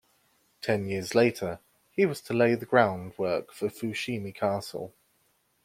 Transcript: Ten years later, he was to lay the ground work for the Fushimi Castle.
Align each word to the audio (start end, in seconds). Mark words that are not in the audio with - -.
Ten 0.63 0.87
years 0.87 1.13
later, 1.13 1.59
he 1.91 2.07
was 2.07 2.21
to 2.21 2.33
lay 2.33 2.55
the 2.55 2.65
ground 2.65 3.13
work 3.19 3.53
for 3.53 3.65
the 3.67 3.71
Fushimi 3.71 4.33
Castle. 4.33 4.95